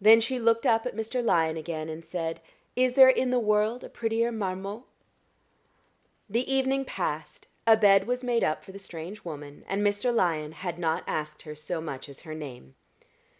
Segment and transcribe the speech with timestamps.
[0.00, 1.20] Then she looked up at Mr.
[1.20, 2.40] Lyon again and said,
[2.76, 4.84] "Is there in the world a prettier marmot?"
[6.30, 10.14] The evening passed; a bed was made up for the strange woman, and Mr.
[10.14, 12.76] Lyon had not asked her so much as her name.